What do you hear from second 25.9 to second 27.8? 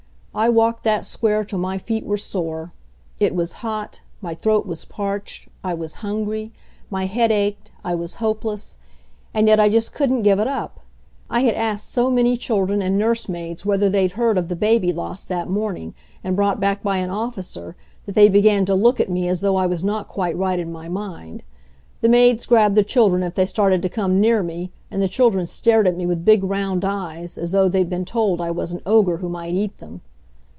me with big round eyes, as though